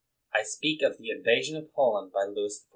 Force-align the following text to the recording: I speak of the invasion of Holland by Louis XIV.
I 0.33 0.41
speak 0.41 0.81
of 0.81 0.97
the 0.97 1.11
invasion 1.11 1.55
of 1.57 1.69
Holland 1.75 2.11
by 2.11 2.23
Louis 2.23 2.63
XIV. 2.65 2.69